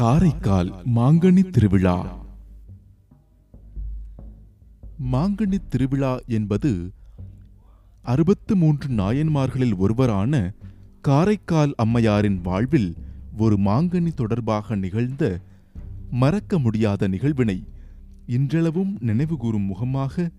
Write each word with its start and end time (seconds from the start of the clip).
காரைக்கால் 0.00 0.74
மாங்கனி 0.96 1.50
திருவிழா. 1.50 2.22
மாங்கனி 5.12 5.58
திருவிழா 5.68 6.18
என்பது 6.26 6.92
அறுபத்து 8.02 8.56
மூன்று 8.56 8.88
நாயன்மார்களில் 8.88 9.76
ஒருவரான 9.76 10.52
காரைக்கால் 11.00 11.74
அம்மையாரின் 11.76 12.40
வாழ்வில் 12.40 12.96
ஒரு 13.38 13.56
மாங்கனி 13.56 14.14
தொடர்பாக 14.14 14.74
நிகழ்ந்த 14.74 15.40
மறக்க 16.10 16.58
முடியாத 16.58 17.08
நிகழ்வினை 17.08 17.64
இன்றளவும் 18.26 18.98
நினைவுகூரும் 19.00 19.66
முகமாக 19.66 20.30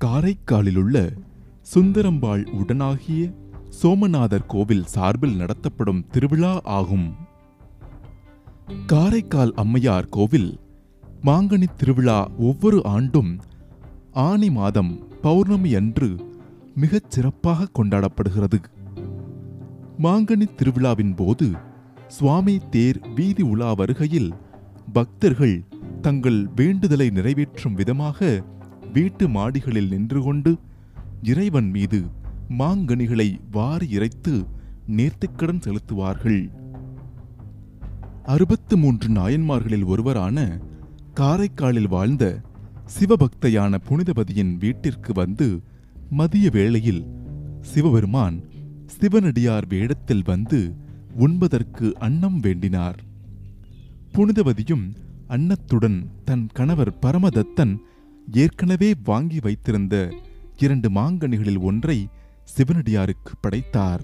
காரைக்காலிலுள்ள 0.00 1.16
சுந்தரம்பாள் 1.74 2.46
உடனாகிய 2.46 3.34
சோமநாதர் 3.82 4.46
கோவில் 4.46 4.86
சார்பில் 4.86 5.36
நடத்தப்படும் 5.36 6.06
திருவிழா 6.10 6.60
ஆகும். 6.62 7.28
காரைக்கால் 8.70 9.52
அம்மையார் 9.52 10.08
கோவில் 10.08 10.60
மாங்கனி 11.24 11.66
திருவிழா 11.76 12.28
ஒவ்வொரு 12.38 12.84
ஆண்டும் 12.84 13.40
ஆனி 14.12 14.50
மாதம் 14.50 14.98
பௌர்ணமி 15.22 15.74
அன்று 15.74 16.08
மிகச் 16.74 17.10
சிறப்பாக 17.10 17.68
கொண்டாடப்படுகிறது. 17.78 18.58
மாங்கனி 20.02 20.46
திருவிழாவின் 20.56 21.14
போது 21.14 21.48
சுவாமி 22.08 22.58
தேர் 22.70 23.00
வீதி 23.14 23.42
உலா 23.42 23.72
வருகையில் 23.72 24.32
பக்தர்கள் 24.92 25.64
தங்கள் 26.02 26.48
வேண்டுதலை 26.56 27.10
நிறைவேற்றும் 27.10 27.74
விதமாக 27.74 28.44
வீட்டு 28.92 29.28
மாடிகளில் 29.28 29.88
நின்று 29.88 30.22
கொண்டு 30.22 30.58
இறைவன் 31.22 31.70
மீது 31.70 32.02
மாங்கனிகளை 32.58 33.40
வாரி 33.50 33.88
இறைத்து 33.90 34.44
நேர்த்திக்கடன் 34.88 35.62
செலுத்துவார்கள். 35.64 36.59
அறுபத்து 38.30 38.76
மூன்று 38.76 39.08
நாயன்மார்களில் 39.08 39.84
ஒருவரான 39.84 40.58
காரைக்காலில் 41.14 41.88
வாழ்ந்த 41.88 42.40
சிவபக்தையான 42.98 43.78
புனிதபதியின் 43.88 44.58
வீட்டிற்கு 44.58 45.12
வந்து 45.12 45.62
மதிய 46.10 46.50
வேளையில் 46.52 47.06
சிவபெருமான் 47.60 48.44
சிவனடியார் 48.86 49.66
வேடத்தில் 49.66 50.22
வந்து 50.24 50.74
உண்பதற்கு 51.14 51.94
அன்னம் 51.98 52.40
வேண்டினார். 52.40 52.98
புனிதவதியும் 54.12 54.86
அன்னத்துடன் 55.28 56.06
தன் 56.24 56.46
கணவர் 56.52 56.94
பரமதத்தன் 57.02 57.76
ஏற்கனவே 58.32 58.94
வாங்கி 59.04 59.40
வைத்திருந்த 59.40 60.12
இரண்டு 60.56 60.90
மாங்கனிகளில் 60.90 61.60
ஒன்றை 61.60 62.08
சிவனடியாருக்கு 62.56 63.34
படைத்தார். 63.40 64.02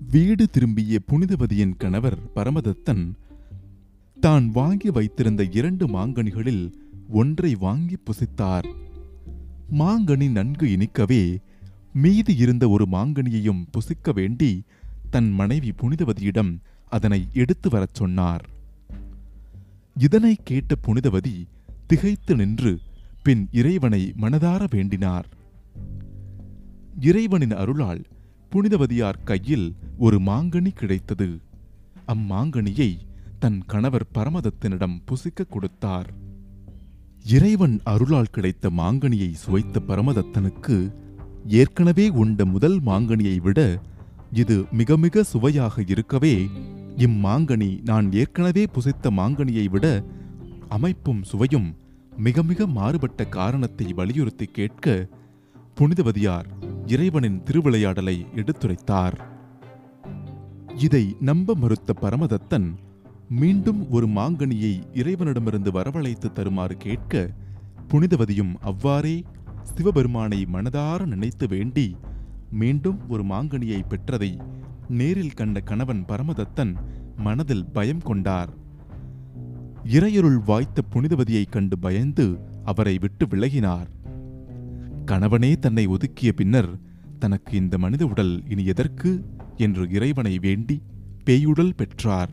வீடு 0.00 0.50
திரும்பிய 0.50 1.00
புனிதவதியின் 1.08 1.76
கணவர் 1.76 2.18
பரமதத்தன் 2.34 3.12
தான் 4.20 4.50
வாங்கி 4.50 4.90
வைத்திருந்த 4.90 5.44
இரண்டு 5.44 5.86
மாங்கனிகளில் 5.86 6.72
ஒன்றை 7.08 7.54
வாங்கி 7.54 7.96
புசித்தார். 7.96 8.64
மாங்கனி 9.72 10.30
நன்கு 10.30 10.70
இனிக்கவே 10.70 11.38
மீதி 11.92 12.36
இருந்த 12.36 12.68
ஒரு 12.68 12.86
மாங்கனியையும் 12.92 13.66
புசிக்க 13.70 14.12
வேண்டி 14.12 14.62
தன் 15.10 15.30
மனைவி 15.30 15.70
புனிதவதியிடம் 15.70 16.58
அதனை 16.88 17.28
எடுத்து 17.32 17.70
வரச் 17.70 17.94
சொன்னார். 17.94 18.48
இதனை 19.98 20.38
கேட்ட 20.44 20.74
புனிதவதி 20.86 21.44
திகைத்து 21.86 22.36
நின்று 22.36 22.80
பின் 23.22 23.48
இறைவனை 23.52 24.12
மனதார 24.20 24.66
வேண்டினார். 24.70 25.24
இறைவனின் 27.00 27.50
அருளால் 27.50 28.04
புனிதவதியார் 28.54 29.22
கையில் 29.24 29.74
ஒரு 29.98 30.18
மாங்கனி 30.18 30.68
கிடைத்தது. 30.68 31.40
அம்மாங்கனியை 32.06 32.98
தன் 33.38 33.66
கணவர் 33.66 34.06
பரமதத்தனிடம் 34.14 35.02
புசிக்க 35.04 35.44
கொடுத்தார். 35.44 36.14
இறைவன் 37.24 37.80
அருளால் 37.84 38.30
கிடைத்த 38.30 38.70
மாங்கனியை 38.70 39.32
சுவைத்த 39.32 39.80
பரமதத்தனுக்கு 39.80 40.92
ஏற்கனவே 41.46 42.08
உண்ட 42.08 42.44
முதல் 42.44 42.80
மாங்கனியை 42.80 43.40
விட 43.40 43.80
இது 44.32 44.64
மிக 44.72 44.96
மிக 44.96 45.22
சுவையாக 45.22 45.82
இருக்கவே 45.82 46.48
இம்மாங்கனி 46.96 47.82
நான் 47.82 48.12
ஏற்கனவே 48.12 48.66
புசித்த 48.66 49.10
மாங்கனியை 49.10 49.68
விட 49.68 50.04
அமைப்பும் 50.68 51.22
சுவையும் 51.22 51.76
மிக 52.16 52.42
மிக 52.42 52.66
மாறுபட்ட 52.66 53.24
காரணத்தை 53.24 53.92
வலியுறுத்தி 53.92 54.44
கேட்க 54.44 55.08
புனிதவதியார் 55.74 56.63
இறைவனின் 56.86 57.42
திருவிளையாடலை 57.42 58.26
எடுத்துரைத்தார். 58.34 59.12
இதை 60.76 61.16
நம்ப 61.20 61.54
மறுத்த 61.54 61.94
பரமதத்தன் 62.00 62.74
மீண்டும் 63.28 63.90
ஒரு 63.90 64.08
மாங்கனியை 64.08 64.82
இறைவனிடமிருந்து 64.92 65.70
வரவழைத்து 65.70 66.32
தருமாறு 66.32 66.76
கேட்க 66.76 67.30
புனிதவதியும் 67.88 68.54
அவ்வாறே 68.60 69.22
சிவபெருமானை 69.62 70.46
மனதார 70.52 71.04
நினைத்து 71.04 71.48
வேண்டி 71.48 71.96
மீண்டும் 72.50 73.08
ஒரு 73.08 73.24
மாங்கனியை 73.24 73.80
பெற்றதை 73.88 74.40
நேரில் 74.88 75.32
கண்ட 75.32 75.60
கணவன் 75.60 76.04
பரமதத்தன் 76.08 76.74
மனதில் 77.16 77.66
பயம் 77.66 78.00
கொண்டார். 78.00 78.48
இறையருள் 79.84 80.44
வாய்த்த 80.44 80.82
புனிதவதியைக் 80.92 81.50
கண்டு 81.50 81.78
பயந்து 81.78 82.38
அவரை 82.64 82.98
விட்டு 82.98 83.26
விலகினார். 83.26 83.86
கணவனே 85.06 85.58
தன்னை 85.58 85.86
ஒதுக்கிய 85.86 86.32
பின்னர் 86.32 86.78
தனக்கு 87.18 87.56
இந்த 87.56 87.78
மனித 87.78 88.06
உடல் 88.06 88.42
இனி 88.48 88.64
எதற்கு 88.64 89.24
என்று 89.56 89.90
இறைவனை 89.90 90.38
வேண்டி 90.38 90.82
பேயுடல் 91.24 91.74
பெற்றார். 91.76 92.30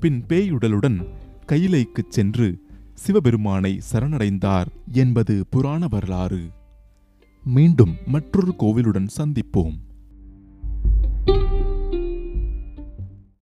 பின் 0.00 0.24
பேயுடலுடன் 0.28 1.04
கையிலைக்குச் 1.46 2.08
சென்று 2.08 2.62
சிவபெருமானை 2.94 3.80
சரணடைந்தார் 3.92 4.66
என்பது 4.92 5.46
புராண 5.50 5.86
வரலாறு. 5.90 6.40
மீண்டும் 7.44 7.94
மற்றொரு 8.06 8.56
கோவிலுடன் 8.56 9.08
சந்திப்போம். 9.16 9.78